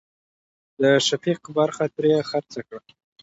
[0.79, 2.81] د شفيق برخه ترې خرڅه کړه.